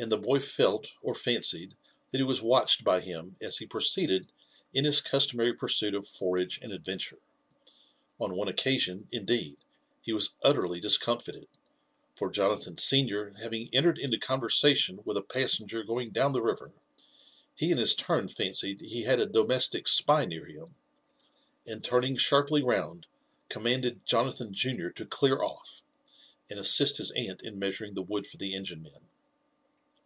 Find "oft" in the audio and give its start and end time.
25.42-25.82